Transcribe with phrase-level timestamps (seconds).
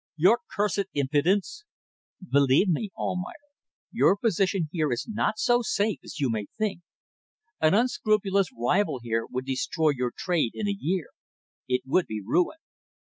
[0.15, 1.63] "Your cursed impudence!"
[2.27, 3.35] "Believe me, Almayer,
[3.91, 6.81] your position here is not so safe as you may think.
[7.59, 11.05] An unscrupulous rival here would destroy your trade in a year.
[11.67, 12.57] It would be ruin.